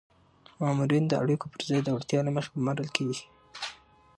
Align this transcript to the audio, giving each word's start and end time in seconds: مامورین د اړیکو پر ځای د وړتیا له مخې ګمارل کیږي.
مامورین 0.59 1.03
د 1.07 1.13
اړیکو 1.23 1.45
پر 1.51 1.61
ځای 1.69 1.81
د 1.83 1.87
وړتیا 1.95 2.19
له 2.23 2.31
مخې 2.35 2.51
ګمارل 2.55 2.89
کیږي. 2.97 3.25